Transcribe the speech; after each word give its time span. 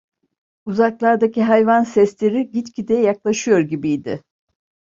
Uzaklardaki 0.65 1.43
hayvan 1.43 1.83
sesleri 1.83 2.51
gitgide 2.51 2.93
yaklaşıyor 2.93 3.59
gibiydi. 3.59 4.23